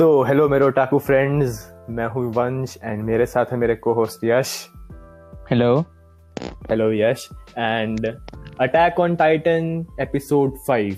[0.00, 1.56] तो हेलो मेरे otaku friends
[1.90, 4.52] मैं हूँ वंश एंड मेरे साथ है मेरे को host Yash.
[5.50, 5.80] Hello
[6.70, 7.28] hello Yash.
[7.58, 8.06] And
[8.60, 10.94] attack on titan episode five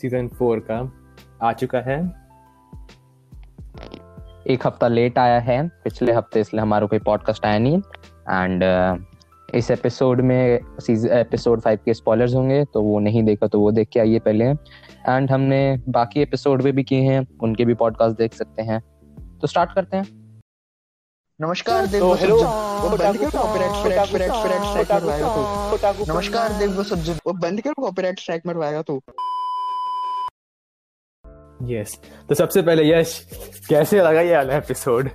[0.00, 0.78] season four का
[1.42, 1.98] आ चुका है।
[4.46, 7.78] एक हफ़्ता लेट आया है। पिछले हफ़्ते इसलिए हमारा कोई पॉडकास्ट आया नहीं।
[8.30, 13.60] एंड uh, इस एपिसोड में एपिसोड फाइव के स्पॉयलर्स होंगे तो वो नहीं देखा तो
[13.60, 14.52] वो देख के आइए पहले।
[15.08, 18.80] एंड हमने बाकी एपिसोड भी, भी किए हैं उनके भी पॉडकास्ट देख सकते हैं।
[19.40, 20.04] तो स्टार्ट करते हैं।
[21.40, 25.28] नमस्कार देव तो हेलो बंद करो कॉपीराइट स्ट्राइक स्ट्राइक स्ट्राइक मरवाएगा
[25.92, 29.00] तू। नमस्कार देव वो सब वो बंद करो कॉपीराइट स्ट्राइक मरवाएगा तू।
[31.70, 31.98] यस
[32.28, 33.18] तो सबसे पहले यश
[33.68, 35.10] कैसे लगा ये वाला एपिसोड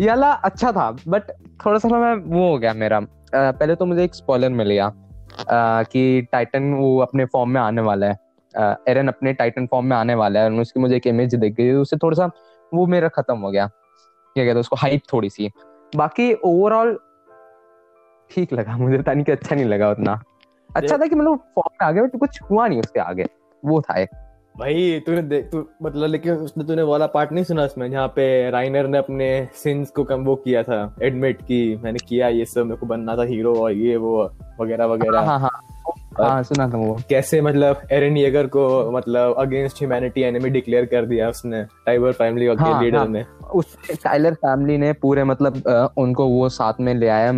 [0.00, 1.30] ये वाला अच्छा था बट
[1.66, 3.00] थोड़ा सा मैं वो हो गया मेरा।
[3.34, 4.90] पहले तो मुझे एक स्पॉइलर मिल गया
[5.50, 8.24] कि टाइटन वो अपने फॉर्म में आने वाला है।
[8.56, 11.96] एरन अपने टाइटन फॉर्म में आने वाला है उसकी मुझे एक इमेज दिख गई उससे
[11.96, 12.30] थोड़ा सा
[12.72, 14.76] वो मेरा खत्म हो गया। क्या कहते उसको?
[14.76, 15.50] हाइप थोड़ी सी।
[15.96, 16.98] बाकी ओवरऑल
[18.30, 20.20] ठीक लगा मुझे था नहीं कि अच्छा नहीं लगा उतना।
[20.70, 23.26] अच्छा था कि मतलब फॉर्म में आ गया बट कुछ हुआ नहीं उसके आगे।
[23.62, 24.08] वो था एक।
[24.58, 28.50] भाई तूने देख तू मतलब लेकिन उसने तूने वाला पार्ट नहीं सुना उसमें जहाँ पे
[28.50, 32.66] राइनर ने अपने सिंस को कम वो किया था एडमिट की मैंने किया ये सब
[32.66, 35.75] मेरे को बनना था हीरो और ये वो वगैरह वगैरह। हाँ हाँ हाँ।
[36.20, 41.28] सुना था वो। कैसे मतलब एरन येगर को मतलब अगेंस्ट ह्यूमैनिटी एनिमी डिक्लेयर कर दिया
[41.28, 45.86] उसने टाइबर फैमिली के हाँ, लीडर हाँ, ने। उस टाइलर फैमिली ने पूरे मतलब आ,
[45.96, 47.32] उनको वो साथ में ले आया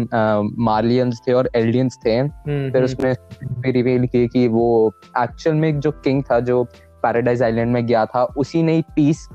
[0.64, 5.80] मार्लियंस थे और एल्डियंस थे। हम्म, फिर हम्म। उसमें रिवील की कि वो एक्चुअल में
[5.80, 6.62] जो किंग था जो
[7.02, 9.28] पैराडाइज आइलैंड में गया था उसी ने पीस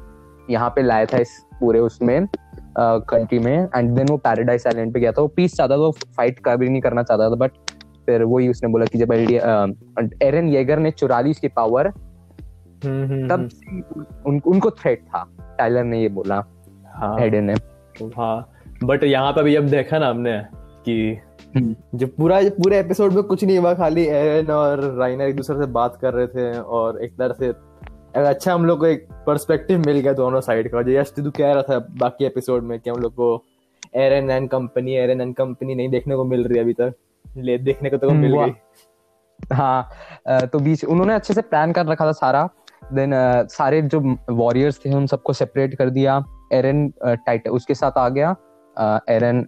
[0.50, 2.28] यहाँ पे लाया था इस पूरे उसमें
[2.78, 5.92] कंट्री में। एंड देन वो पैराडाइज आइलैंड पे गया था। वो पीस चाहता था वो
[6.18, 7.52] फाइट का भी नहीं करना चाहता था बट
[8.06, 9.12] फिर वही उसने बोला कि जब
[10.24, 11.88] एरन येगर ने चुरा ली उसकी पावर
[12.86, 15.24] हम्म, हम्म, तब हम्म। उन, उनको थ्रेट था।
[15.58, 16.44] टाइलर ने ये बोला
[16.96, 17.54] हाँ। हेडन ने।
[18.18, 18.50] हाँ
[18.84, 20.42] बट यहाँ पे भी अब देखा ना हमने
[20.88, 21.20] कि
[21.58, 25.66] जो पूरा पूरे एपिसोड में कुछ नहीं हुआ खाली एरन और राइनर एक दूसरे से
[25.72, 27.54] बात कर रहे थे और एक तरह से
[28.24, 31.62] अच्छा हम लोग को एक पर्सपेक्टिव मिल गया दोनों साइड का जैसे तू कह रहा
[31.62, 33.46] था बाकी एपिसोड में कि हम लोग को
[33.96, 36.94] Eren and company Eren and company नहीं देखने को मिल रही अभी तक।
[37.38, 38.54] ले देखने को तो हम्म, मिल गई।
[39.40, 42.48] हाँ तो बीच उन्होंने अच्छे से प्लान कर रखा था सारा।
[42.94, 43.12] देन
[43.50, 46.24] सारे जो वॉरियर्स थे उन सबको सेपरेट कर दिया।
[46.54, 48.36] एरन टाइट उसके साथ आ गया।
[49.10, 49.46] एरन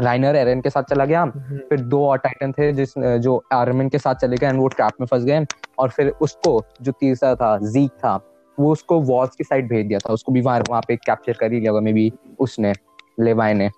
[0.00, 3.88] राइनर एरन के साथ चला गया। हम्म। फिर दो और टाइटन थे जिस जो आर्मिन
[3.88, 5.44] के साथ चले गए एंड वो ट्रैप में फंस गए।
[5.78, 8.14] और फिर उसको जो तीसरा था जीक था
[8.58, 11.52] वो उसको वॉल्स की साइड भेज दिया था। उसको भी वहाँ वहाँ पे कैप्चर कर
[11.52, 12.72] ही लिया मे बी उसने
[13.20, 13.70] लेवाई ने।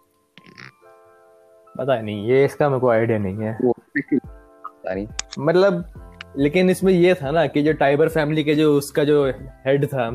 [1.75, 3.59] पता नहीं ये इसका मेरे को आइडिया नहीं है
[5.41, 5.85] मतलब
[6.37, 9.25] लेकिन इसमें ये था ना कि जो टाइबर फैमिली के जो उसका जो
[9.67, 10.11] हेड था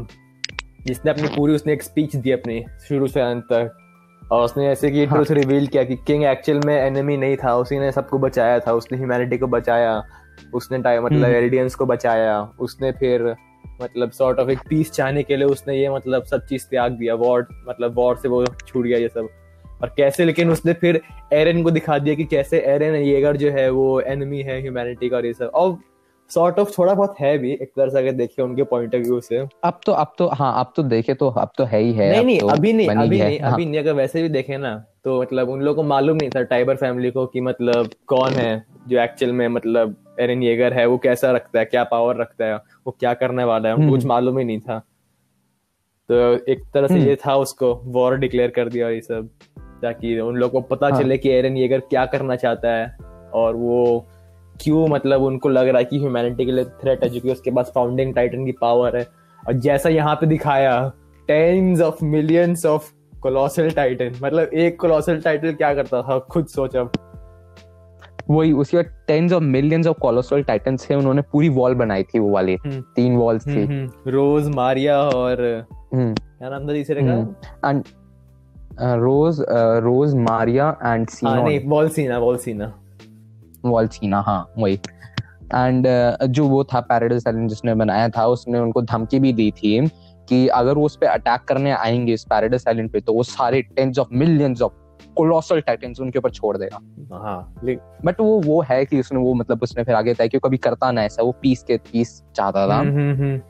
[0.87, 3.77] जिसने अपनी पूरी उसने एक स्पीच दी अपनी शुरू से अंत तक
[4.21, 5.23] और उसने ऐसे कि हाँ.
[5.29, 8.97] रिवील किया कि किंग एक्चुअल में एनिमी नहीं था उसी ने सबको बचाया था उसने
[8.97, 10.01] ह्यूमैनिटी को बचाया
[10.53, 13.35] उसने मतलब एलिडियंस हम्म। को बचाया उसने फिर
[13.81, 17.15] मतलब सॉर्ट ऑफ़ एक पीस चाहने के लिए उसने ये मतलब सब चीज़ त्याग दिया
[17.15, 19.29] वॉर मतलब वॉर से वो छूट गया ये सब
[19.81, 21.01] और कैसे लेकिन उसने फिर
[21.33, 25.19] एरन को दिखा दिया कि कैसे एरन येगर जो है वो एनिमी है ह्यूमैनिटी का
[25.21, 25.77] ये सब और
[26.31, 29.19] सॉर्ट ऑफ़ थोड़ा बहुत है भी एक तरह से अगर देखे उनके पॉइंट ऑफ़ व्यू
[29.21, 32.09] से अब तो अब तो हाँ अब तो देखे तो अब तो है ही है
[32.11, 33.53] नहीं नहीं तो अभी नहीं अभी नहीं हाँ.
[33.53, 36.41] अभी नहीं अगर वैसे भी देखे ना तो मतलब उन लोगों को मालूम नहीं था
[36.45, 40.97] टाइबर फैमिली को कि मतलब कौन है जो एक्चुअल में मतलब एरन येगर है वो
[40.97, 44.09] कैसा रखता है क्या पावर रखता है वो क्या करने वाला है उनको कुछ हम्म।
[44.09, 44.79] मालूम ही नहीं था
[46.09, 49.29] तो एक तरह से ये हम्म। था उसको वॉर डिक्लेयर कर दिया ये सब
[49.81, 51.01] ताकि उन लोगों को पता हाँ.
[51.01, 52.97] चले कि एरन येगर क्या करना चाहता है
[53.33, 54.05] और वो
[54.61, 57.71] क्यों मतलब उनको लग रहा है कि ह्यूमैनिटी के लिए थ्रेट है क्योंकि उसके पास
[57.75, 59.07] फाउंडिंग टाइटन की पावर है।
[59.47, 60.91] और जैसा यहाँ पे दिखाया
[61.27, 62.91] tens of millions of
[63.21, 66.19] colossal titan मतलब एक कोलोसल टाइटन क्या करता था?
[66.19, 66.91] खुद सोच अब।
[68.29, 72.19] वही उसके बाद tens of millions of colossal titans थे उन्होंने पूरी वॉल बनाई थी
[72.19, 75.37] वो वाली। हम्म। तीन वॉल्स थी। रोज हम्म, मारिया हम्म। और
[75.93, 77.71] क्या नाम था तीसरे का?
[78.81, 79.39] रोज
[79.83, 82.73] रोज मारिया एंड सीना नहीं वॉल सीना वॉल सीना।
[83.65, 84.79] वॉल्सीना हाँ वही।
[85.55, 89.51] एंड uh, जो वो था पैराडाइज आइलैंड जिसने बनाया था उसने उनको धमकी भी दी
[89.51, 89.87] थी
[90.29, 93.61] कि अगर वो उस पर अटैक करने आएँगे इस पैराडाइज आइलैंड पे तो वो सारे
[93.61, 94.73] tens of millions of
[95.17, 96.79] colossal titans उनके ऊपर छोड़ देगा।
[97.17, 97.53] हाँ
[98.05, 100.91] बट वो वो है कि उसने वो मतलब उसने फिर आगे तय कि कभी करता
[100.91, 103.41] ना ऐसा वो पीस के पीस चाहता था। हम्म, हम्म, हम्म।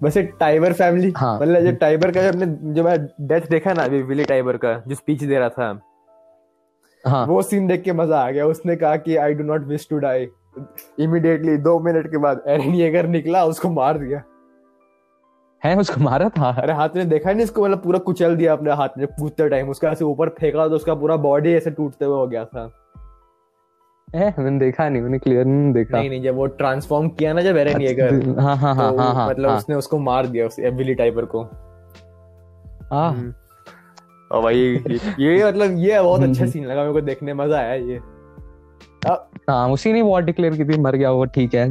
[0.00, 2.98] वैसे टाइबर फैमिली हाँ। मतलब जो टाइबर का जब जो मैं
[3.28, 5.80] डेथ देखा ना अभी विली टाइबर का जो स्पीच दे रहा था
[7.04, 7.26] हाँ.
[7.26, 9.98] वो सीन देख के मज़ा आ गया। उसने कहा कि I do not wish to
[9.98, 10.26] die
[11.00, 14.22] immediately दो मिनट के बाद एरन येगर निकला उसको मार दिया।
[15.62, 16.50] है उसको मारा था?
[16.52, 19.70] अरे हाथ ने देखा नहीं इसको मतलब पूरा कुचल दिया अपने हाथ में। कूदते टाइम
[19.70, 22.66] उसका ऐसे ऊपर फेंका तो उसका पूरा बॉडी ऐसे टूटते हुए हो गया था।
[24.14, 24.34] है?
[24.38, 27.56] मैंने देखा नहीं मैंने क्लियर नहीं देखा। नहीं नहीं जब वो ट्रांसफॉर्म किया ना जब
[27.56, 30.94] एरन येगर हाँ हाँ हाँ हाँ हाँ मतलब हाँ, उसने उसको मार दिया उस एबिली
[30.94, 31.42] टाइपर को।
[32.92, 33.32] हाँ। हम्म।
[34.30, 37.74] और भाई ये, मतलब ये बहुत अच्छा हम्म। सीन लगा मेरे को देखने मज़ा आया
[37.74, 38.00] ये।
[39.48, 41.68] हाँ उसी ने वॉर डिक्लेयर की थी मर गया वो ठीक है।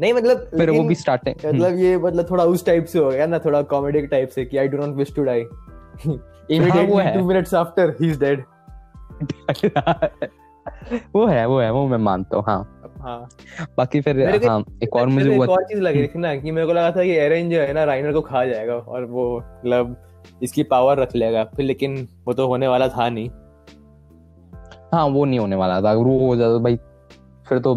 [0.00, 3.26] नहीं मतलब फिर वो भी स्टार्टिंग मतलब ये मतलब थोड़ा उस टाइप से हो गया
[3.26, 7.54] ना थोड़ा कॉमेडी टाइप से कि I do not wish to die immediately 2 minutes
[7.54, 8.44] after he is dead
[11.14, 13.28] वो है वो है वो मैं मानता हूँ हाँ। हाँ।
[13.78, 16.72] बाकी फिर हाँ एक और मुझे एक और चीज़ लगी थी ना कि मेरे को
[16.72, 19.96] लगा था कि एरन जो है ना राइनर को खा जाएगा और वो मतलब
[20.42, 23.30] इसकी पावर रख लेगा। फिर लेकिन वो तो होने वाला था नहीं।
[24.92, 26.76] हाँ वो नहीं होने वाला था। अगर वो हो जाता भाई
[27.48, 27.74] फिर तो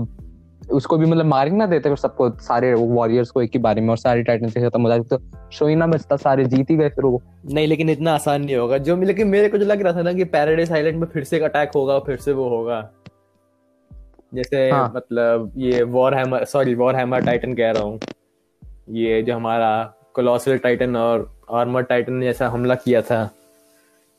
[0.67, 3.89] उसको भी मतलब मार ना देते फिर सबको सारे वॉरियर्स को एक ही बारे में
[3.89, 6.75] और सारे टाइटन से खत्म हो जाते तो शो ही ना बचता सारे जीत ही
[6.77, 9.81] गए फिर वो। नहीं लेकिन इतना आसान नहीं होगा। जो लेकिन मेरे को जो लग
[9.81, 12.47] रहा था ना कि पैराडाइज आइलैंड में फिर से एक अटैक होगा फिर से वो
[12.49, 12.81] होगा।
[14.33, 17.99] जैसे हाँ। मतलब ये war hammer sorry war hammer titan कह रहा हूँ।
[18.89, 23.29] ये जो हमारा कोलोसल टाइटन और आर्मर टाइटन ने जैसा हमला किया था।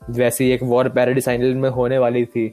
[0.01, 2.47] वैसे ही एक वॉर पैराडाइज आइलैंड में होने वाली थी।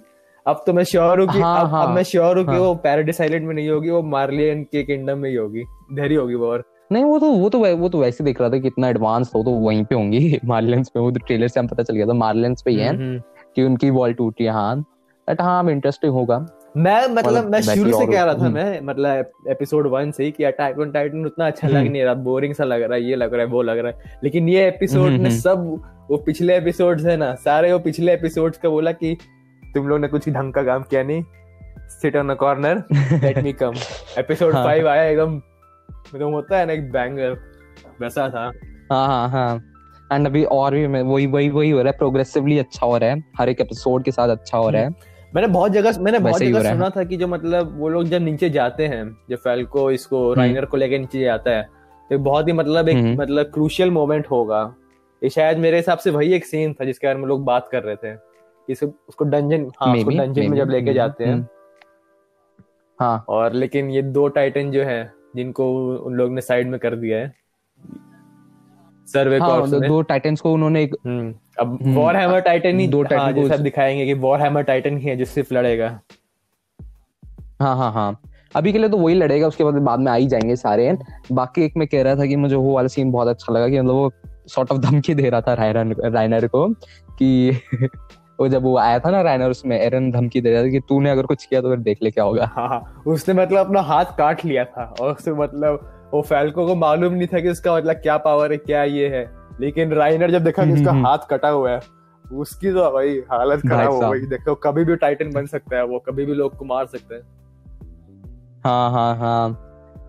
[0.47, 2.61] अब तो मैं श्योर हूँ कि हाँ, अब, हाँ, अब मैं श्योर हूँ कि हाँ।
[2.61, 6.17] वो पैराडाइज आइलैंड में नहीं होगी वो मार्लियन के किंगडम में ही होगी इधर ही
[6.17, 8.89] होगी वॉर नहीं वो तो वो तो वो तो वैसे देख रहा था कि इतना
[8.89, 11.95] एडवांस हो तो वहीं पे होंगी मार्लियंस पे वो तो ट्रेलर से हम पता चल
[11.95, 13.19] गया था मार्लियंस पे ही है हम्म,
[13.57, 14.77] कि उनकी वॉल टूटी है हाँ
[15.29, 16.47] बट हाँ इंटरेस्टिंग होगा
[16.79, 20.31] मैं मतलब मैं शुरू से कह रहा था हम्म। मैं मतलब एपिसोड वन से ही
[20.31, 23.03] कि अटैक ऑन टाइटन उतना अच्छा लग हम्म। नहीं रहा बोरिंग सा लग रहा है
[23.03, 25.81] ये लग रहा है वो लग रहा है लेकिन ये एपिसोड हम्म, ने हम्म। सब
[26.11, 29.17] वो पिछले एपिसोड्स है ना सारे वो पिछले एपिसोड्स का बोला कि
[29.77, 31.23] तुम लोग ने कुछ ढंग का काम किया नहीं।
[31.89, 33.75] Sit on a corner let me come
[34.19, 35.35] episode हाँ। फाइव आया एकदम
[36.15, 37.37] मतलब होता है ना एक बैंगर
[38.01, 38.45] वैसा था।
[38.93, 39.57] हाँ हाँ हाँ।
[40.13, 43.11] एंड अभी और भी मैं- वही वही वही हो रहा है प्रोग्रेसिवली अच्छा हो रहा
[43.11, 44.91] है। हर एक एपिसोड के साथ अच्छा हो रहा है।
[45.35, 48.05] मैंने बहुत जगह मैंने बहुत ही हो जगह सुना था कि जो मतलब वो लोग
[48.05, 51.69] जब नीचे जाते हैं जो फैल्को इसको हम्म। राइनर को लेके नीचे जाता है
[52.11, 54.75] तो बहुत ही मतलब एक हम्म। मतलब क्रूशियल मोमेंट होगा।
[55.23, 57.83] ये शायद मेरे हिसाब से वही एक सीन था जिसके बारे में लोग बात कर
[57.83, 58.36] रहे थे।
[58.69, 61.47] इस उसको डंजन हाँ उसको Maybe, डंजन में जब लेके जाते हैं। हम्म।
[63.01, 66.97] हाँ। और लेकिन ये दो टाइटन जो है जिनको उन लोग ने साइड में कर
[66.97, 67.35] दिया है।
[69.07, 72.89] सर्वे हाँ दो, दो टाइटन्स को उन्होंने एक हम्म। अब हम्म, वॉर हैमर टाइटन ही
[72.89, 76.01] दो हाँ Titan को उस- दिखाएँगे कि वॉर हैमर टाइटन ही है जो सिर्फ़ लड़ेगा।
[77.61, 78.21] हाँ हाँ हाँ।
[78.57, 80.99] अभी के लिए तो वही लड़ेगा उसके बाद बाद में आ ही जाएँगे सारे।
[81.33, 83.81] बाकी एक मैं कह रहा था कि मुझे वो वाला सीन बहुत अच्छा लगा कि
[83.81, 84.13] मतलब वो
[84.47, 85.55] सॉर्ट ऑफ़ धमकी दे रहा था
[86.09, 86.69] रायनर को
[87.19, 87.61] कि
[88.39, 91.11] वो जब वो आया था ना रायनर उसमें एरन धमकी दे रहा था कि तूने
[91.11, 94.17] अगर कुछ किया तो फिर देख ले क्या होगा। हाँ हाँ, उसने मतलब अपना हाथ
[94.19, 97.97] काट लिया था और उससे मतलब वो फैल्को को मालूम नहीं था कि उसका मतलब
[97.97, 99.25] क्या पावर है क्या ये है।
[99.61, 101.81] लेकिन राइनर जब देखा कि उसका हम्म, हम्म। हाथ कटा हुआ है
[102.25, 105.99] उसकी तो भाई हालत खराब हो गई। देखो कभी भी टाइटन बन सकता है वो
[105.99, 107.21] कभी भी लोग को मार सकता है।
[108.65, 109.63] हाँ हाँ हाँ।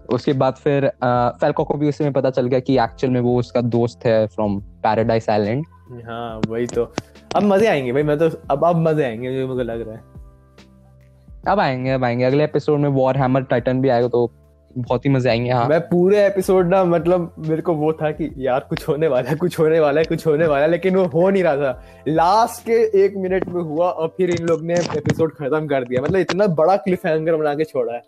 [0.09, 3.62] उसके बाद फिर फैल्को को भी उसमें पता चल गया कि एक्चुअल में वो उसका
[3.62, 6.84] दोस्त है फ्रॉम पैराडाइस आइलैंड हाँ वही तो।
[7.36, 10.01] अब मज़े आएँगे भाई मैं तो अब अब मज़े आएँगे जो मुझे लग रहा है।
[11.48, 14.30] अब आएँगे अब आएँगे। अगले एपिसोड में वॉर हैमर टाइटन भी आएगा तो
[14.75, 18.29] बहुत ही मज़े आएँगे हाँ। मैं पूरे एपिसोड ना मतलब मेरे को वो था कि
[18.38, 21.06] यार कुछ होने वाला है कुछ होने वाला है कुछ होने वाला है लेकिन वो
[21.06, 24.74] हो नहीं रहा था। लास्ट के एक मिनट में हुआ और फिर इन लोग ने
[24.74, 28.01] एपिसोड खत्म कर दिया। मतलब इतना बड़ा क्लिफ हैंगर बना के छोड़ा है।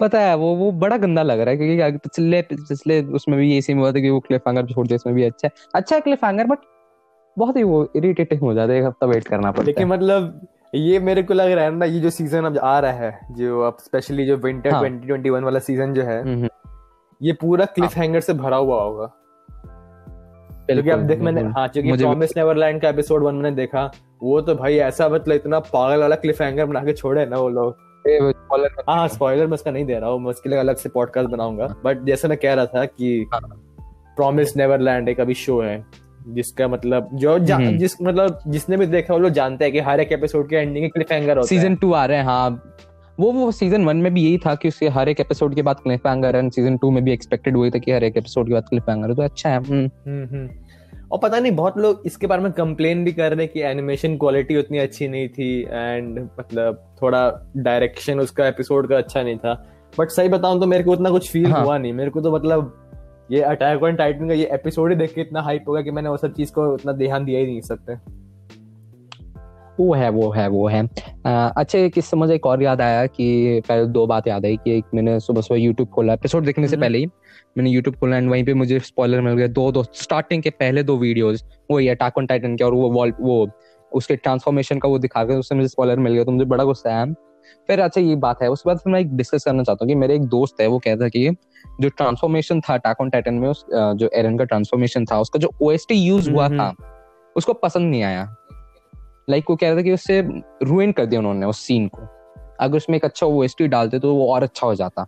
[0.00, 3.78] पता है वो वो बड़ा गंदा लग रहा है क्योंकि पिछले पिछले उसमें भी सीन
[3.78, 6.24] हुआ था कि वो क्लिफ हैंगर छोड़ दिया इसमें भी अच्छा है। अच्छा है क्लिफ
[6.24, 6.58] हैंगर बट
[7.36, 10.46] बहुत ही वो इरिटेटिंग हो जाता है एक हफ़्ता वेट करना पड़ता लेकिन है। मतलब
[10.74, 13.60] ये मेरे को लग रहा है ना ये जो सीज़न अब आ रहा है जो
[13.60, 16.48] अब स्पेशली जो विंटर हाँ। 2021 वाला सीज़न जो है हम्म,
[17.20, 19.06] ये पूरा क्लिफ हैंगर से भरा हुआ होगा।
[20.66, 23.90] क्योंकि अब देख मैंने हाँ क्योंकि प्रॉमिस नेवरलैंड का एपिसोड वन मैंने देखा
[24.22, 27.48] वो तो भाई ऐसा मतलब इतना पागल वाला क्लिफ हैंगर बना के छोड़े ना वो
[27.48, 27.76] लोग।
[28.88, 31.66] हाँ स्पॉइलर मैं इसका नहीं दे रहा हूँ मैं उसके लिए अलग से पॉडकास्ट बनाऊँगा
[31.84, 33.40] बट जैसे मैं कह रहा था कि हाँ।
[34.16, 35.84] प्रॉमिस नेवरलैंड एक अभी शो है
[36.28, 40.00] जिसका मतलब जो हम्म। जिस मतलब जिसने भी देखा वो लोग जानते हैं कि हर
[40.00, 42.62] एक एपिसोड के एंडिंग क्लिफ हैंगर होता सीज़न है टू आ रहे हैं हाँ
[43.18, 45.76] वो वो सीज़न वन में भी यही था कि उसके हर एक एपिसोड के बाद
[45.80, 48.54] cliffhanger and season two में भी एक्सपेक्टेड हुई था कि हर एक एपिसोड के
[48.54, 50.48] बाद क्लिफ हैंगर तो अच्छा है। हम्म, हम्म।
[51.12, 54.16] और पता नहीं बहुत लोग इसके बारे में कंप्लेन भी कर रहे हैं कि एनिमेशन
[54.16, 59.66] क्वालिटी उतनी अच्छी नहीं थी एंड मतलब थोड़ा डायरेक्शन उसका एपिसोड का अच्छा नहीं था।
[59.98, 62.32] बट सही बताऊँ तो मेरे को उतना कुछ फील हाँ। हुआ नहीं। मेरे को तो
[62.32, 62.82] मतलब
[63.30, 66.08] ये अटैक ऑन टाइटन का ये एपिसोड ही देख के इतना हाइप होगा कि मैंने
[66.08, 68.15] वो सब चीज़ को उतना ध्यान दिया ही नहीं सकते
[69.78, 73.60] वो है वो है वो है अच्छा एक किस्सा मुझे एक और याद आया कि
[73.68, 76.76] पहले दो बात याद आई कि एक मैंने सुबह सुबह यूट्यूब खोला एपिसोड देखने से
[76.76, 77.06] हम्म। पहले ही
[77.56, 80.82] मैंने यूट्यूब खोला एंड वहीं पे मुझे स्पॉइलर मिल गया दो दो स्टार्टिंग के पहले
[80.82, 83.46] दो वीडियोस वो ये अटैक ऑन टाइटन के और वो वॉल वो
[83.92, 86.90] उसके ट्रांसफॉर्मेशन का वो दिखा के उससे मुझे स्पॉइलर मिल गया तो मुझे बड़ा गुस्सा
[86.90, 87.04] आया
[87.68, 89.94] फिर अच्छा ये बात है उसके बाद फिर मैं एक डिस्कस करना चाहता हूँ कि
[89.94, 91.30] मेरे एक दोस्त है वो कहता है कि
[91.80, 95.52] जो ट्रांसफॉर्मेशन था अटैक ऑन टाइटन में उस जो एरन का ट्रांसफॉर्मेशन था उसका जो
[95.62, 96.94] ओएसटी यूज़ हुआ हम्म, था हम्म।
[97.36, 98.24] उसको पसंद नहीं आया
[99.30, 100.20] लाइक like, वो कह रहा था कि उससे
[100.62, 102.02] रुइन कर दिया उन्होंने उस सीन को।
[102.60, 105.06] अगर उसमें एक अच्छा ओएसटी डालते तो वो और अच्छा हो जाता।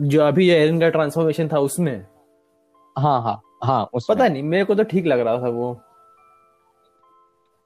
[0.00, 2.06] जो अभी ये एरन का ट्रांसफॉर्मेशन था उसमें?
[2.98, 5.80] हाँ हाँ हाँ उसमें। पता नहीं मेरे को तो ठीक लग रहा था वो।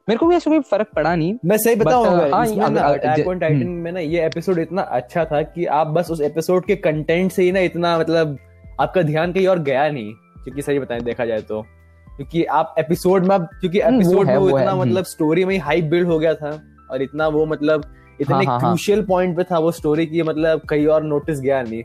[0.08, 3.92] मेरे को भी ऐसा कोई फ़र्क पड़ा नहीं मैं सही बताऊँगा हाँ, अटैक टाइटन में
[3.92, 7.52] ना ये एपिसोड इतना अच्छा था कि आप बस उस एपिसोड के कंटेंट से ही
[7.52, 8.38] ना इतना मतलब
[8.80, 11.66] आपका ध्यान कहीं और गया नहीं क्योंकि सही बताएँ देखा जाए तो।
[12.16, 16.08] क्योंकि आप एपिसोड में क्योंकि एपिसोड में वो इतना मतलब स्टोरी में ही हाइप बिल्ड
[16.08, 16.50] हो गया था
[16.90, 17.84] और इतना वो मतलब
[18.20, 21.62] इतने क्रूशियल हाँ, पॉइंट हाँ, पे था वो स्टोरी की मतलब कहीं और नोटिस गया
[21.62, 21.82] नहीं।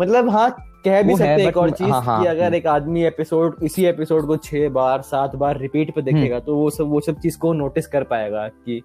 [0.00, 0.50] मतलब हाँ
[0.84, 4.26] कह भी सकते एक और चीज़ हाँ, हाँ, कि अगर एक आदमी एपिसोड इसी एपिसोड
[4.26, 7.38] को छह बार सात बार रिपीट पे देखेगा हम्म। तो वो सब वो सब चीज़
[7.38, 8.82] को नोटिस कर पाएगा कि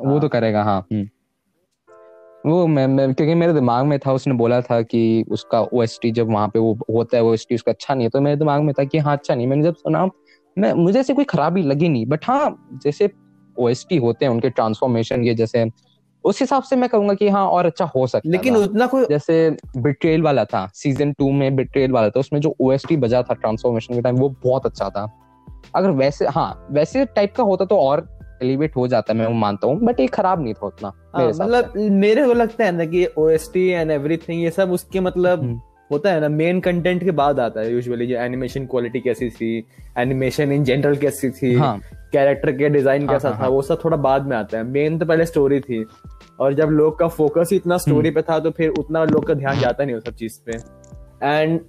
[0.00, 1.08] वो तो करेगा हाँ हम्म।
[2.46, 6.32] वो मैं, मैं क्योंकि मेरे दिमाग में था उसने बोला था कि उसका ओएसटी जब
[6.32, 8.84] वहाँ पे वो होता है ओ उसका अच्छा नहीं है तो मेरे दिमाग में था
[8.84, 10.06] कि हाँ अच्छा नहीं। मैंने जब सुना
[10.58, 13.10] मैं मुझे ऐसे कोई खराबी लगी नहीं। बट हाँ जैसे
[13.56, 15.70] ओएसटी होते हैं उनके ट्रांसफॉर्मेशन के जैसे
[16.24, 19.56] उस हिसाब से मैं कहूँगा कि हाँ और अच्छा हो सकता लेकिन उतना कोई जैसे
[19.76, 23.94] बिट्रेल वाला था सीज़न टू में बिट्रेल वाला था उसमें जो ओएसटी बजा था ट्रांसफॉर्मेशन
[23.94, 25.08] के टाइम वो बहुत अच्छा था।
[25.76, 28.11] अगर वैसे हाँ वैसे टाइप का होता तो और
[28.42, 31.26] एलिवेट हो जाता है मैं वो मानता हूँ बट ये खराब नहीं था उतना हाँ,
[31.26, 35.00] मतलब मेरे को लगता है ना कि O S T and everything ये सब उसके
[35.00, 39.00] मतलब हम्म। होता है ना मेन कंटेंट के बाद आता है यूजुअली जो एनिमेशन क्वालिटी
[39.00, 39.56] कैसी थी
[39.98, 41.78] एनिमेशन इन जनरल कैसी थी हाँ.
[42.12, 44.98] कैरेक्टर के डिज़ाइन कैसा हाँ, था हाँ, वो सब थोड़ा बाद में आता है मेन
[44.98, 45.84] तो पहले स्टोरी थी
[46.40, 49.26] और जब लोग का फोकस ही इतना स्टोरी हम्म। पे था तो फिर उतना लोग
[49.26, 50.58] का ध्यान जाता नहीं उस सब चीज़ पे
[51.26, 51.60] एंड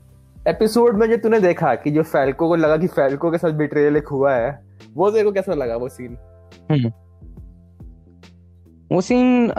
[0.48, 3.98] एपिसोड में जो तूने देखा कि जो फैल्को को लगा कि फैल्को के साथ बिट्रेयल
[3.98, 4.52] एक हुआ है
[4.96, 6.18] वो तेरे को कैसा लगा वो सीन।
[8.92, 9.50] वो सीन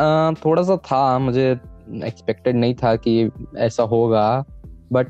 [0.45, 1.51] थोड़ा सा था मुझे
[2.05, 4.45] एक्सपेक्टेड नहीं था कि ऐसा होगा
[4.93, 5.09] बट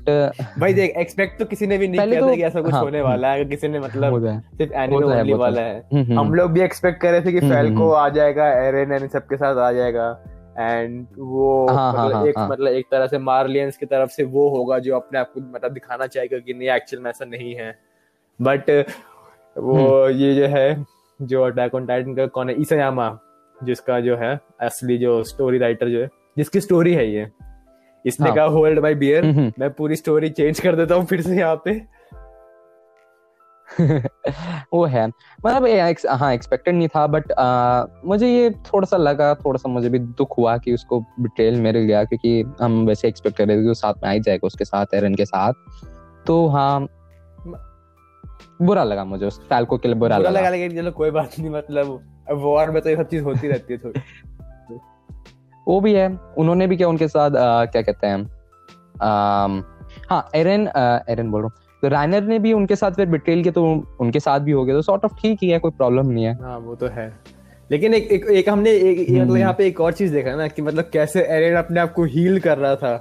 [0.58, 2.82] भाई देख एक्सपेक्ट तो किसी ने भी नहीं किया तो, था कि ऐसा कुछ हाँ,
[2.82, 6.34] होने वाला है किसी ने मतलब सिर्फ़ एनिमे ओनली तो वाला है। हम्म, हम्म। हम
[6.34, 9.56] लोग भी एक्सपेक्ट कर रहे थे कि फैल्को हम्म, आ जाएगा एरेन एंड सबके साथ
[9.56, 10.22] आ जाएगा
[10.58, 14.10] एंड वो हाँ, हाँ, मतलब हाँ, एक हाँ, मतलब एक तरह से मार्लियंस की तरफ़
[14.10, 17.24] से वो होगा जो अपने आप को मतलब दिखाना चाहेगा कि नहीं एक्चुअल में ऐसा
[17.24, 17.78] नहीं है।
[18.40, 18.86] बट
[19.58, 20.84] वो ये जो है
[21.20, 22.60] जो अटैक ऑन टाइटन का कौन है?
[22.60, 23.18] ईसायामा
[23.56, 27.26] जिसका जो है असली जो स्टोरी राइटर जो है जिसकी स्टोरी है ये।
[28.04, 28.36] इसने हाँ.
[28.36, 29.24] कहा होल्ड माय बियर
[29.58, 31.80] मैं पूरी स्टोरी चेंज कर देता हूँ फिर से यहाँ पे।
[34.74, 35.66] वो है। मतलब
[36.10, 39.98] हाँ एक्सपेक्टेड नहीं था बट आ, मुझे ये थोड़ा सा लगा थोड़ा सा मुझे भी
[39.98, 43.68] दुख हुआ कि उसको बिट्रेल मिल गया क्योंकि हम वैसे एक्सपेक्ट कर रहे थे कि
[43.68, 45.52] वो साथ में आ ही जाएगा उसके साथ एरन के साथ।
[46.26, 46.86] तो हाँ
[48.62, 51.38] बुरा लगा मुझे उस फैल्को के लिए बुरा, बुरा लगा, लगा लेकिन चलो कोई बात
[51.38, 52.00] नहीं मतलब
[52.42, 54.00] वॉर में तो ये सब चीज़ होती रहती है थोड़ी।
[55.66, 59.62] वो भी है उन्होंने भी क्या उनके साथ आ, क्या कहते हैं
[60.10, 60.66] हाँ एरन
[61.10, 63.64] एरन बोल रहा हूँ। तो राइनर ने भी उनके साथ फिर बिट्रेल के तो
[64.00, 66.34] उनके साथ भी हो गया तो सॉर्ट ऑफ़ ठीक ही है कोई प्रॉब्लम नहीं है।
[66.42, 67.08] हाँ वो तो है।
[67.70, 70.46] लेकिन एक एक, एक हमने एक मतलब हम्म। यहाँ पे एक और चीज़ देखा ना
[70.48, 72.96] कि मतलब कैसे एरन अपने आप को हील कर रहा था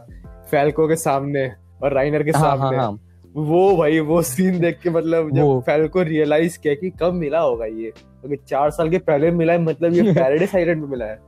[0.52, 1.48] फैल्को के सामने
[1.84, 2.98] और राइनर के हाँ, हाँ सामने। हाँ, हाँ.
[3.36, 7.66] वो भाई वो सीन देख के मतलब जब फैल्को रियलाइज़ किया कि कब मिला होगा
[7.66, 11.06] ये। क्योंकि तो चार साल के पहले मिला है मतलब ये पैराडाइस आइलैंड में मिला
[11.06, 11.20] है।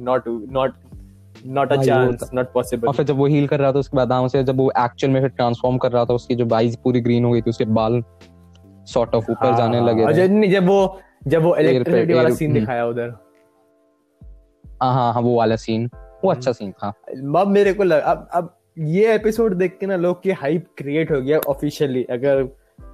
[0.00, 0.74] Not not
[1.46, 4.12] not a chance not possible और फिर जब वो हील कर रहा था उसके बाद
[4.12, 7.00] आराम से जब वो एक्चुअल में फिर ट्रांसफॉर्म कर रहा था उसकी जो बाइज पूरी
[7.00, 8.02] ग्रीन हो गई थी उसके बाल
[8.86, 12.86] सॉर्ट ऑफ़ ऊपर जाने लगे हाँ, जब वो जब वो इलेक्ट्रिसिटी वाला सीन हम्म। दिखाया
[12.86, 13.12] उधर।
[14.82, 15.88] हाँ हाँ हाँ वो वाला सीन
[16.24, 16.88] वो अच्छा सीन था।
[17.40, 21.10] अब मेरे को लग अब अब ये एपिसोड देख के ना लोग की हाइप क्रिएट
[21.10, 22.42] हो गया ऑफिशियली अगर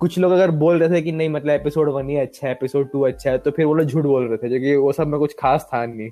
[0.00, 2.90] कुछ लोग अगर बोल रहे थे कि नहीं मतलब एपिसोड वन ही अच्छा है एपिसोड
[2.92, 5.06] टू अच्छा है तो फिर वो लोग झूठ बोल रहे थे जो कि वो सब
[5.06, 6.10] में कुछ खास था नहीं।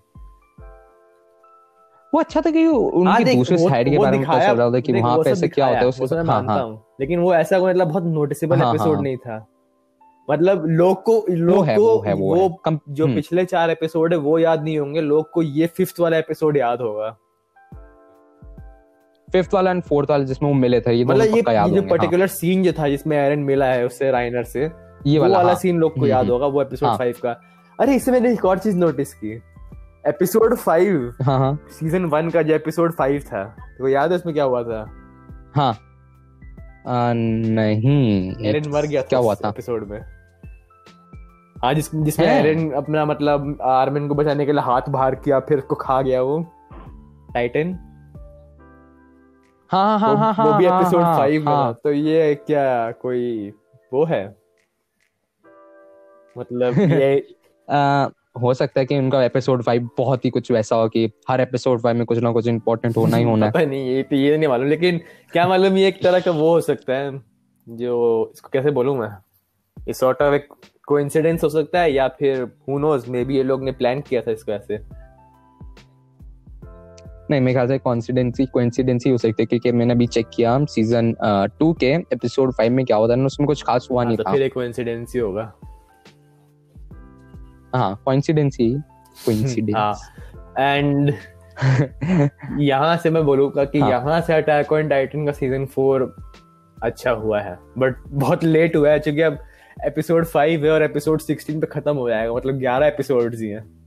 [2.14, 4.80] वो अच्छा था कि उनकी हाँ, दूसरे साइड के बारे में पता चल रहा था
[4.80, 6.84] कि वहाँ पे ऐसे क्या होता है उससे मैं हाँ, मानता हाँ.
[7.00, 9.46] लेकिन वो ऐसा कोई मतलब बहुत नोटिसेबल एपिसोड नहीं था।
[10.30, 14.18] मतलब लोग को लोग को वो, है, वो, वो जो हम्म। पिछले चार एपिसोड है
[14.18, 17.16] वो याद नहीं होंगे लोग को ये फिफ्थ वाला एपिसोड याद होगा।
[19.32, 22.20] फिफ्थ वाला एंड फोर्थ वाला जिसमें वो मिले थे ये मतलब ये, ये जो पर्टिकुलर
[22.20, 22.26] हाँ.
[22.26, 24.70] सीन जो था जिसमें एरन मिला है उससे राइनर से
[25.06, 25.58] ये वाला वाला हाँ.
[25.60, 27.30] सीन लोग को याद हम्म, होगा वो एपिसोड फाइव का।
[27.78, 29.32] अरे इससे मैंने एक और चीज़ नोटिस की।
[30.04, 33.44] एपिसोड फाइव हाँ सीज़न वन का जो एपिसोड फाइव था
[33.78, 34.84] तो याद है उसमें क्या हुआ था?
[35.56, 35.72] हाँ।
[36.86, 39.48] आ, नहीं एरन मर गया क्या हुआ था?
[39.48, 40.00] एपिसोड में।
[41.56, 45.58] हाँ जिस जिसमें एरन अपना मतलब आर्मिन को बचाने के लिए हाथ बाहर किया फिर
[45.58, 46.38] उसको खा गया वो।
[47.34, 47.78] टाइटन
[49.72, 53.50] हाँ हाँ हाँ हाँ वो भी एपिसोड हाँ, फाइव हाँ, में तो ये क्या कोई
[53.92, 54.24] वो है?
[56.38, 57.36] मतलब ये
[57.68, 58.08] आ,
[58.42, 61.80] हो सकता है कि उनका एपिसोड फाइव बहुत ही कुछ वैसा हो कि हर एपिसोड
[61.80, 64.48] फाइव में कुछ ना कुछ इम्पोर्टेंट होना ही होना है। नहीं ये तो ये नहीं
[64.48, 65.00] मालूम लेकिन
[65.32, 67.20] क्या मालूम ये एक तरह का वो हो सकता है
[67.66, 69.08] जो इसको कैसे बोलूँ मैं?
[69.88, 70.48] इस सॉर्ट ऑफ़ एक
[70.86, 74.22] कोइंसिडेंस हो सकता है या फिर हु नोज़ मे बी ये लोग ने प्लान किया
[74.22, 74.76] था इसको ऐसे।
[77.32, 81.14] नहीं मेरे ख्याल से कॉन्सिडेंसी कोइंसिडेंस ही सकती है क्योंकि मैंने अभी चेक किया सीज़न
[81.58, 84.24] टू के एपिसोड फाइव में क्या होता है उसमें कुछ खास हुआ हाँ, नहीं तो
[84.24, 85.52] था। फिर एक कोइंसिडेंस होगा।
[87.74, 88.56] हाँ कोइंसिडेंस
[89.26, 90.10] कोइंसिडेंस
[90.58, 91.12] एंड
[92.60, 93.90] यहाँ से मैं बोलूँगा कि हाँ.
[93.90, 96.16] यहाँ से अटैक ऑन टाइटन का सीज़न फोर
[96.82, 99.38] अच्छा हुआ है बट बहुत लेट हुआ है क्योंकि अब
[99.84, 103.81] एपिसोड फाइव है और एपिसोड सिक्सटीन पे खत्म हो जाएगा मतलब ग्यारह एपिसोड ही हैं।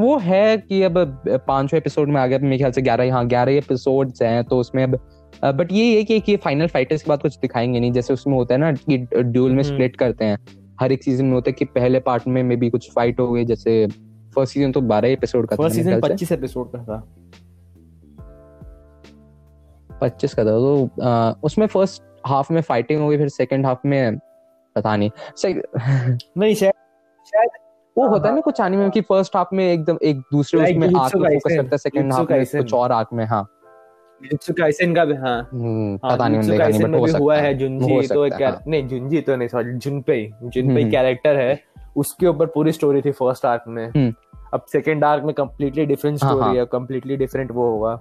[0.00, 3.52] वो है कि अब पाँचों एपिसोड में आ गया मेरे ख्याल से ग्यारह हाँ ग्यारह
[3.52, 4.98] एपिसोड हैं तो उसमें अब
[5.44, 8.54] बट ये है कि, कि फाइनल फाइटर्स के बाद कुछ दिखाएँगे नहीं जैसे उसमें होता
[8.54, 10.38] है ना कि ड्यूल में स्प्लिट हम्म। करते हैं।
[10.80, 13.32] हर एक सीज़न में होता है कि पहले पार्ट में मे बी कुछ फाइट हो
[13.32, 13.86] गई जैसे
[14.34, 16.98] फ़र्स्ट सीज़न तो बारह एपिसोड का फ़र्स्ट सीज़न पच्चीस एपिसोड का था।
[20.00, 23.78] पच्चीस का था तो आ, उसमें फ़र्स्ट हाफ़ में फाइटिंग हो गई फिर सेकंड हाफ़
[23.86, 24.18] में
[24.76, 25.10] पता नहीं।
[26.38, 26.72] नहीं शायद
[27.24, 27.48] शायद
[27.98, 30.60] वो हाँ, होता है ना हाँ। कुछ आने में फ़र्स्ट हाफ़ में एकदम एक दूसरे
[30.60, 33.46] उसमें आर्क में फोकस करता है सेकंड हाफ़ में कुछ और आर्क में हाँ।
[34.20, 37.36] जुत्सु काइसेन का भी हाँ। हम्म, हाँ पता नहीं देखा नहीं बट हो सकता हुआ
[37.36, 41.60] है जुंजी तो एक नहीं जुंजी तो नहीं सॉरी जुनपेई जुनपेई कैरेक्टर है
[41.96, 44.14] उसके ऊपर पूरी स्टोरी थी फ़र्स्ट आर्क में। हम्म।
[44.54, 47.92] अब सेकंड आर्क में कंप्लीटली डिफरेंट स्टोरी है। कंप्लीटली डिफरेंट वो होगा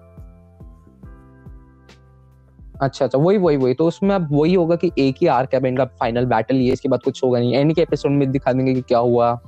[2.82, 5.68] अच्छा अच्छा वही वही वही तो उसमें अब वही होगा कि एक ही आर्क है
[5.68, 8.74] इनका फाइनल बैटल ये इसके बाद कुछ होगा नहीं। एंड के एपिसोड में दिखा देंगे
[8.74, 9.39] कि क्या हुआ।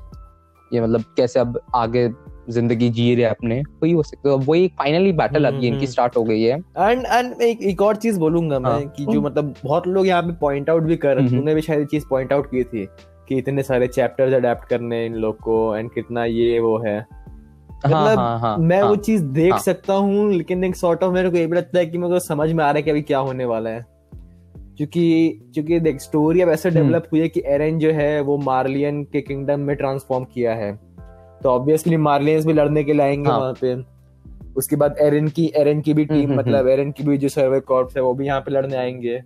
[0.73, 2.09] ये मतलब कैसे अब आगे
[2.49, 6.25] ज़िंदगी जी रहे अपने वही हो सकता है। वही फाइनली बैटल अब इनकी स्टार्ट हम्म,
[6.25, 6.57] हो गई है।
[6.89, 10.21] एंड एंड एक एक और चीज़ बोलूँगा मैं हाँ। कि जो मतलब बहुत लोग यहाँ
[10.23, 12.85] पे पॉइंट आउट भी कर रहे हैं। तूने भी शायद चीज़ पॉइंट आउट की थी
[13.29, 17.91] कि इतने सारे चैप्टर्स अडेप्ट करने इन लोग को एंड कितना ये वो है। हाँ,
[17.91, 21.13] मतलब हाँ, हाँ, मैं हाँ, वो चीज़ देख हाँ, सकता हूँ लेकिन एक सॉर्ट ऑफ़
[21.13, 22.91] मेरे को ये भी लगता है कि मेरे को समझ में आ रहा है कि
[22.91, 23.85] अभी क्या होने वाला है।
[24.79, 28.37] क्योंकि क्योंकि देख स्टोरी अब ऐसे डेवलप हम्म। हुई है कि एरन जो है वो
[28.37, 30.71] मार्लियन के किंगडम में ट्रांसफॉर्म किया है।
[31.43, 33.39] तो ऑब्वियसली मार्लियंस भी लड़ने के लिए आएँगे हाँ.
[33.39, 33.75] वहाँ पे।
[34.57, 37.29] उसके बाद एरन की एरन की भी टीम हम्म, हम्म, मतलब एरन की भी जो
[37.29, 39.19] सर्वे कॉर्प्स है वो भी यहाँ पे लड़ने आएँगे।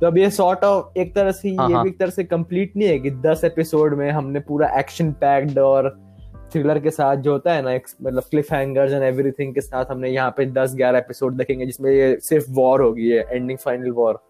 [0.00, 2.76] तो अब ये सॉर्ट ऑफ़ एक तरह से हाँ, ये भी एक तरह से कंप्लीट
[2.76, 5.90] नहीं है कि दस एपिसोड में हमने पूरा एक्शन पैक्ड और
[6.52, 10.08] थ्रिलर के साथ जो होता है ना मतलब क्लिफ हैंगर्स एंड एवरीथिंग के साथ हमने
[10.08, 14.22] यहाँ पे दस ग्यारह एपिसोड देखेंगे जिसमें ये सिर्फ़ वॉर होगी एंडिंग फाइनल वॉर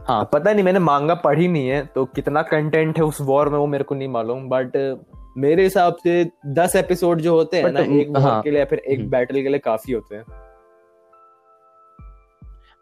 [0.00, 3.58] हाँ पता नहीं मैंने मांगा पढ़ी नहीं है तो कितना कंटेंट है उस वॉर में
[3.58, 5.00] वो मेरे को नहीं मालूम बट
[5.36, 8.78] मेरे हिसाब से दस एपिसोड जो होते हैं ना एक वॉर हाँ, के लिए फिर
[8.78, 10.24] एक बैटल हम्म। के लिए काफ़ी होते हैं।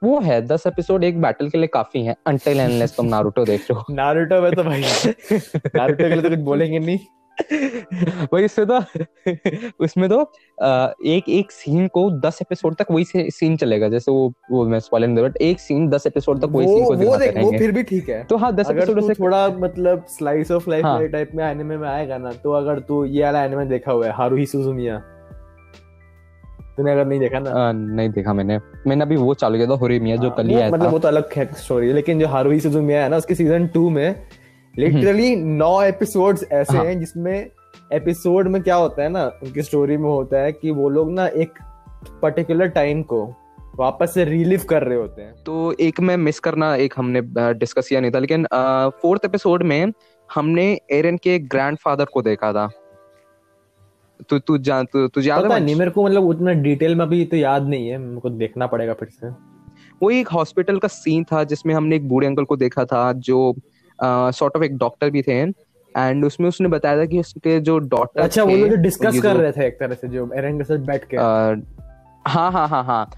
[0.04, 3.66] वो है दस एपिसोड एक बैटल के लिए काफ़ी है अनटिल एनलेस तुम नारुतो देख
[3.70, 4.80] रहे हो। नारुतो में तो भाई
[5.76, 6.98] नारुतो के लिए तो कुछ बोलेंगे नहीं।
[8.32, 8.78] वही इसमें तो
[9.80, 10.20] उसमें तो
[11.06, 15.06] एक एक सीन को दस एपिसोड तक वही सीन चलेगा जैसे वो वो मैं स्पॉइलर
[15.06, 17.82] नहीं बट एक सीन दस एपिसोड तक वही सीन को दिखाते रहेंगे वो फिर भी
[17.82, 21.44] ठीक है। तो हाँ दस एपिसोड से थोड़ा मतलब स्लाइस ऑफ़ लाइफ वाले टाइप में
[21.44, 25.02] एनिमे में आएगा ना तो अगर तू ये वाला एनिमे देखा हुआ है हारुही सुजुमिया
[26.76, 27.50] तूने अगर नहीं देखा ना?
[27.50, 30.54] आ, नहीं देखा मैंने। मैंने अभी वो चालू किया था होरीमिया जो हाँ, कल ही
[30.54, 33.66] आया मतलब वो तो अलग है स्टोरी लेकिन जो हारुही सुजुमिया है ना उसके सीज़न
[33.66, 34.14] टू में
[34.78, 36.84] लिटरली नौ एपिसोड्स ऐसे हाँ.
[36.84, 37.50] हैं जिसमें
[37.92, 41.26] एपिसोड में क्या होता है ना उनकी स्टोरी में होता है कि वो लोग ना
[41.26, 41.58] एक
[42.22, 43.24] पर्टिकुलर टाइम को
[43.76, 47.20] वापस से रिलीव कर रहे होते हैं। तो एक मैं मिस करना एक हमने
[47.54, 48.46] डिस्कस किया नहीं था लेकिन
[49.02, 49.92] फोर्थ एपिसोड में
[50.30, 52.68] हमने एरन के ग्रैंडफादर को देखा था।
[54.28, 57.24] तू तू जान तू तुझे याद है नहीं मेरे को मतलब उतना डिटेल में अभी
[57.24, 59.30] तो याद नहीं है मेरे को देखना पड़ेगा फिर से।
[60.02, 63.54] वो एक हॉस्पिटल का सीन था जिसमें हमने एक बूढ़े अंकल को देखा था जो
[63.98, 65.40] सॉर्ट ऑफ़ एक डॉक्टर भी थे
[65.94, 69.52] एंड उसमें उसने बताया था कि उसके जो डॉटर अच्छा वो लोग डिस्कस कर रहे
[69.52, 73.08] थे एक तरह से जो एरन के साथ बैठ के हाँ हाँ हाँ हाँ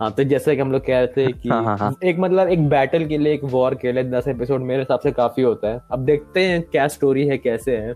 [0.00, 1.94] हाँ तो जैसे कि हम लोग कह रहे थे कि हाँ, हाँ, हाँ.
[2.04, 5.12] एक मतलब एक बैटल के लिए एक वॉर के लिए दस एपिसोड मेरे हिसाब से
[5.12, 7.94] काफ़ी होता है अब देखते हैं क्या स्टोरी है कैसे है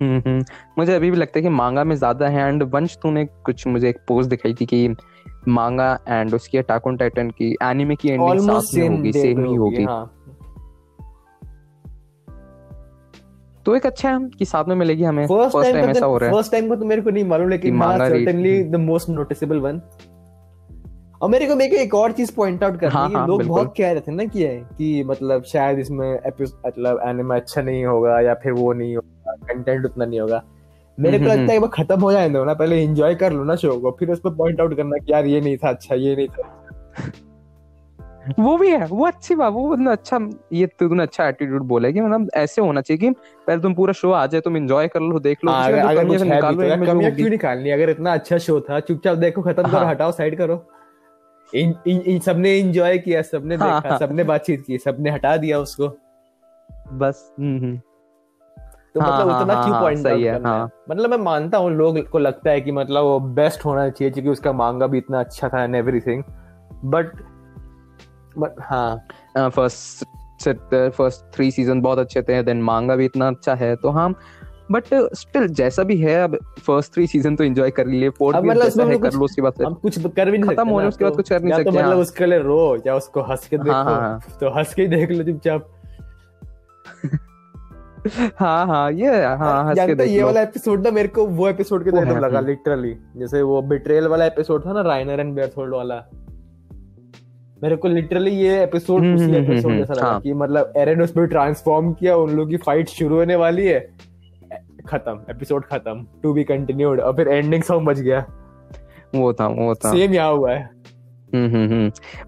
[0.00, 0.44] हम्म, हम्म।
[0.78, 3.88] मुझे अभी भी लगता है कि मांगा में ज़्यादा है एंड वंश तूने कुछ मुझे
[3.88, 4.86] एक पोस्ट दिखाई थी कि
[5.48, 9.54] मांगा एंड उसकी अटैक ऑन टाइटन की एनिमे की एंडिंग साथ में होगी सेम ही
[9.54, 10.20] होगी हाँ.
[13.66, 16.34] तो एक अच्छा है कि साथ में मिलेगी हमें। फ़र्स्ट टाइम ऐसा हो रहा है।
[16.34, 19.80] फ़र्स्ट टाइम को तो मेरे को नहीं मालूम लेकिन certainly the most noticeable one
[21.22, 23.74] और मेरे को मेरे एक और चीज़ पॉइंट आउट करनी हाँ, है हाँ, लोग बहुत
[23.78, 26.20] कह रहे थे ना कि है कि मतलब शायद इसमें
[26.66, 30.42] मतलब एनिमे अच्छा नहीं होगा या फिर वो नहीं होगा कंटेंट उतना नहीं होगा।
[30.98, 33.32] मेरे को हम्म, लगता है कि वो खत्म हो जाए दो ना पहले एंजॉय कर
[33.32, 35.68] लो ना शो को फिर उस पर पॉइंट आउट करना कि यार ये नहीं था
[35.68, 36.50] अच्छा ये नहीं था।
[38.38, 40.18] वो भी है वो अच्छी बात वो मतलब अच्छा
[40.52, 43.10] ये तूने अच्छा एटीट्यूड बोला कि मतलब ऐसे होना चाहिए कि
[43.46, 46.06] पहले तुम पूरा शो आ जाए तुम एंजॉय कर लो देख लो उसके अगर अगर
[46.06, 49.42] कुछ है, तो इनमें जो कमियाँ क्यों निकालनी अगर इतना अच्छा शो था चुपचाप देखो
[49.42, 50.64] खत्म करो हाँ। हटाओ साइड करो।
[51.52, 55.36] इन इन इन सबने एंजॉय किया सबने हाँ, देखा हाँ। सबने बातचीत की सबने हटा
[55.36, 55.88] दिया उसको।
[56.92, 57.80] बस हम्म हम्म।
[58.94, 61.58] तो हाँ, मतलब हाँ, उतना हाँ, क्यों हाँ, पॉइंट सही है, हाँ। मतलब मैं मानता
[61.58, 64.98] हूँ लोग को लगता है कि मतलब वो बेस्ट होना चाहिए क्योंकि उसका मांगा भी
[64.98, 66.22] इतना अच्छा था एंड एवरीथिंग
[66.84, 67.12] बट
[68.38, 70.04] बट हाँ फ़र्स्ट
[70.68, 74.14] फ़र्स्ट थ्री सीज़न बहुत अच्छे थे देन मांगा भी इतना अच्छा है तो हाँ
[74.70, 78.48] बट स्टिल जैसा भी है अब फ़र्स्ट थ्री सीज़न तो एंजॉय कर लिए फोर्थ भी
[78.48, 80.86] मतलब जैसा है कर लो उसके बाद हम कुछ कर भी नहीं खत्म सकते होने
[80.86, 83.22] उसके बाद तो कुछ कर नहीं तो सकते, मतलब हाँ। उसके लिए रो या उसको
[83.22, 85.68] हंस के देखो हाँ, हाँ, हाँ। तो हंस के देख लो चुपचाप
[88.38, 91.48] हाँ हाँ ये हाँ हंस के जानते हो, ये वाला एपिसोड ना मेरे को वो
[91.48, 95.94] एपिसोड के लगा। लिटरली जैसे वो बिट्रेल वाला एपिसोड था ना राइनर एंड बेरथोल्ड वाला।
[97.62, 100.32] मेरे को लिटरली ये एपिसोड हम्म, उसी हम्म, हम्म, एपिसोड हम्म, जैसा लगा हाँ। कि
[100.32, 103.80] मतलब एरन ट्रांसफॉर्म किया उन लोगों की फाइट शुरू होने वाली है।
[104.88, 108.26] खत्म एपिसोड खत्म टू बी कंटिन्यूड और फिर एंडिंग सॉन्ग बच गया।
[109.14, 110.70] वो था वो था। सेम यहाँ हुआ है।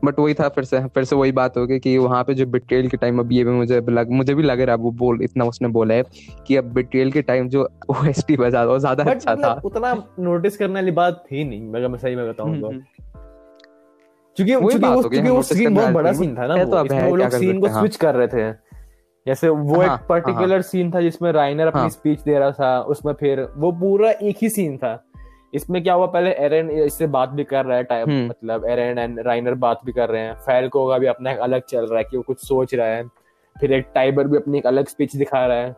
[0.04, 2.46] बट वही था फिर से फिर से वही बात हो गई कि वहाँ पे जो
[2.46, 5.22] बिट्रेल के टाइम अब ये भी मुझे लग, मुझे भी लग रहा है वो बोल
[5.22, 6.04] इतना उसने बोला है
[6.46, 10.74] कि अब बिट्रेल के टाइम जो ओएसटी बजा वो ज़्यादा अच्छा था। उतना नोटिस करने
[10.74, 12.80] वाली बात थी नहीं अगर मैं सही में बताऊँ तो। हम्म,
[14.36, 17.08] क्योंकि क्योंकि वो हो क्योंकि वो सीन बहुत बड़ा सीन था ना वो तो इसमें
[17.08, 18.52] वो लोग सीन को सकते हैं, हाँ। स्विच कर रहे थे।
[19.26, 22.80] जैसे वो हाँ, एक पर्टिकुलर सीन था जिसमें राइनर अपनी हाँ। स्पीच दे रहा था
[22.80, 25.05] उसमें फिर वो पूरा एक ही सीन था।
[25.56, 28.98] इसमें क्या हुआ पहले एरन इससे बात भी कर रहा है टाइम हम्म। मतलब एरन
[28.98, 31.98] एंड राइनर बात भी कर रहे हैं। फैल्को का भी अपना एक अलग चल रहा
[31.98, 33.04] है कि वो कुछ सोच रहा है।
[33.56, 35.72] फिर एक टाइबर भी अपनी एक अलग स्पीच दिखा रहा है।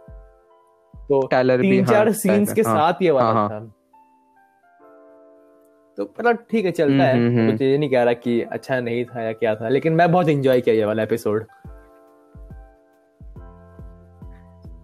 [0.95, 3.59] तो टैलर भी तीन हाँ, चार सीन्स के हाँ, साथ ये वाला हाँ, था।
[5.99, 8.41] तो मतलब ठीक है चलता हम्म, है। हम्म, हम्म। कुछ ये नहीं कह रहा कि
[8.43, 11.45] अच्छा नहीं था या क्या था लेकिन मैं बहुत एंजॉय किया ये वाला एपिसोड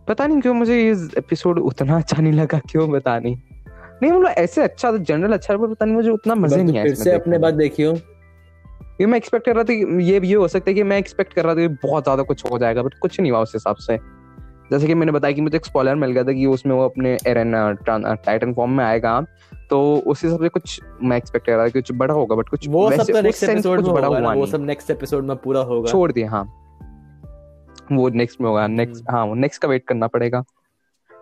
[0.09, 3.37] पता नहीं क्यों मुझे ये एपिसोड उतना अच्छा नहीं लगा क्यों बता नहीं।
[4.02, 6.85] नहीं मतलब ऐसे अच्छा था जनरल अच्छा पर पता नहीं मुझे उतना मज़े नहीं आया
[6.85, 7.92] फिर से अपने। बात देखियो।
[9.00, 11.33] ये मैं एक्सपेक्ट कर रहा था कि ये ये हो सकता है कि मैं एक्सपेक्ट
[11.33, 13.76] कर रहा था कि बहुत ज़्यादा कुछ हो जाएगा बट कुछ नहीं हुआ उस हिसाब
[13.78, 13.98] से।
[14.70, 17.16] जैसे कि मैंने बताया कि मुझे एक स्पॉइलर मिल गया था कि उसमें वो अपने
[17.28, 19.20] एरन टाइटन फॉर्म में आएगा।
[19.70, 22.48] तो उस हिसाब से कुछ मैं एक्सपेक्ट कर रहा था कि कुछ बड़ा होगा बट
[22.48, 25.37] कुछ वो सब तो नेक्स्ट एपिसोड में बड़ा होगा हुआ वो सब नेक्स्ट एपिसोड में
[25.37, 26.44] पूरा होगा। छोड़ दिया हाँ।
[27.92, 30.42] वो नेक्स्ट में होगा नेक्स्ट हम्म। हाँ वो नेक्स्ट का वेट करना पड़ेगा।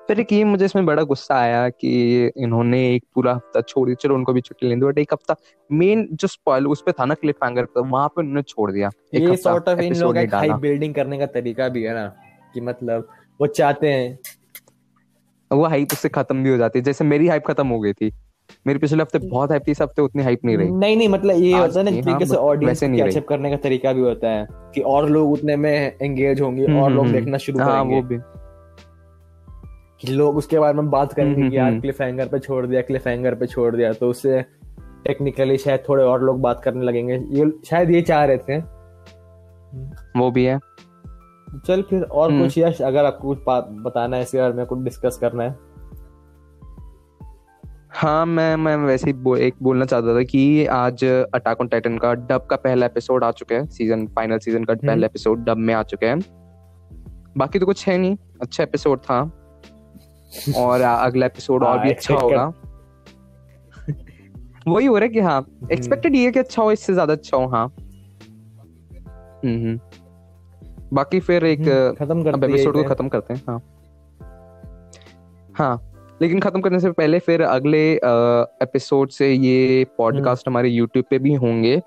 [0.09, 1.91] फिर एक ये मुझे इसमें बड़ा गुस्सा आया कि
[2.37, 5.37] इन्होंने एक पूरा हफ़्ता छोड़ दिया। चलो उनको भी छुट्टी लेने दो बट एक हफ़्ता
[5.71, 8.91] मेन जो स्पॉइल उस पे था ना क्लिप हैंगर पे वहाँ पे उन्होंने छोड़ दिया।
[9.15, 12.07] एक ये सॉर्ट ऑफ़ इन लोगों का हाइप बिल्डिंग करने का तरीका भी है ना
[12.55, 13.09] कि मतलब
[13.41, 14.19] वो चाहते हैं।
[15.51, 18.13] वो हाइप उससे खत्म भी हो जाती है। जैसे मेरी हाइप खत्म हो गई थी।
[18.67, 21.43] मेरे पिछले हफ़्ते बहुत हाइप थी इस हफ़्ते उतनी हाइप नहीं रही। नहीं नहीं मतलब
[21.43, 24.29] ये होता है ना तरीके हाँ, से ऑडियंस को कैचअप करने का तरीका भी होता
[24.29, 25.71] है कि और लोग उतने में
[26.03, 28.42] एंगेज होंगे हम्म, और लोग हम्म, देखना शुरू हाँ करेंगे। वो भी।
[30.03, 32.67] कि लोग उसके बारे में बात करेंगे हम्म, कि यार हम्म। क्लिफ हैंगर पे छोड़
[32.67, 34.43] दिया क्लिफ हैंगर पे छोड़ दिया तो उससे
[35.05, 38.59] टेक्निकली शायद थोड़े और लोग बात करने लगेंगे। ये शायद ये चाह रहे थे।
[40.19, 40.59] वो भी है।
[41.67, 44.67] चल फिर और हम्म। कुछ यश अगर आपको कुछ बात बताना है इसके बारे में
[44.67, 45.59] कुछ डिस्कस करना है।
[47.91, 51.99] हाँ मैं मैं वैसे ही बो, एक बोलना चाहता था कि आज अटैक ऑन टाइटन
[51.99, 55.57] का डब का पहला एपिसोड आ चुका है। सीज़न फाइनल सीज़न का पहला एपिसोड डब
[55.57, 56.17] में आ चुका है।
[57.37, 59.42] बाकी तो कुछ है नहीं। अच्छा एपिसोड था।
[60.57, 62.53] और अगला एपिसोड और हाँ, भी अच्छा होगा।
[64.69, 67.47] वही हो रहा है कि हाँ एक्सपेक्टेड ये कि अच्छा हो इससे ज़्यादा अच्छा हो
[67.47, 67.67] हाँ।
[69.45, 69.81] हम्म हम्म।
[70.93, 73.63] बाकी फिर एक हम्म, खत्म अब करते एपिसोड को खत्म करते हैं हाँ।
[75.55, 75.89] हाँ
[76.23, 77.81] लेकिन खत्म करने से पहले फिर अगले
[78.63, 81.81] एपिसोड से ये पॉडकास्ट हमारे यूट्यूब पे भी होंगे।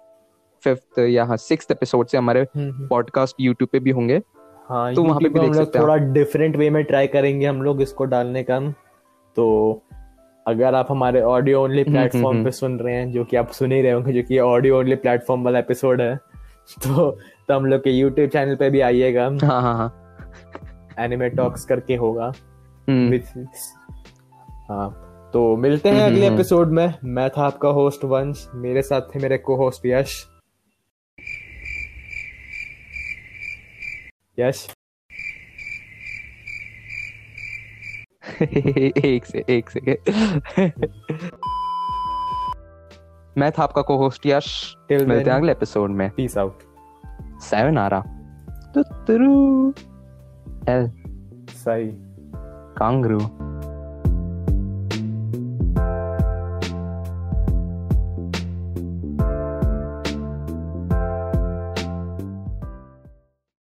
[0.64, 4.22] फिफ्थ या हाँ सिक्स एपिसोड से हमारे हम्म, हम्म। पॉडकास्ट यूट्यूब पे भी होंगे।
[4.70, 7.08] हाँ तो वहाँ पे भी हम देख लोग सकते हैं थोड़ा डिफरेंट वे में ट्राई
[7.08, 8.60] करेंगे हम लोग इसको डालने का।
[9.36, 9.82] तो
[10.48, 13.52] अगर आप हमारे audio only hmm, platform hmm, पे सुन रहे हैं जो कि आप
[13.52, 16.16] सुन ही रहे होंगे जो कि ऑडियो ओनली प्लेटफॉर्म वाला एपिसोड है
[16.84, 17.12] तो
[17.48, 20.02] तो हम लोग के यूट्यूब चैनल पे भी आइएगा। हाँ हाँ हाँ।
[21.00, 22.32] एनिमे टॉक्स करके होगा।
[22.90, 23.20] हम्म,
[24.70, 25.02] हाँ
[25.34, 29.02] तो मिलते हैं हम्म, अगले हम्म। एपिसोड में। मैं था आपका होस्ट वंश। मेरे साथ
[29.02, 30.28] थे मेरे को होस्ट यश।
[34.40, 34.68] यश
[38.42, 39.80] एक से एक से।
[43.38, 46.60] मैं था आपका को होस्ट यश मिलते हैं अगले एपिसोड में। पीस आउट
[47.42, 48.02] सेवन आ रहा।
[48.76, 49.70] तुतरू
[50.70, 50.92] एल
[51.50, 51.90] सही
[52.78, 53.20] कांगरू।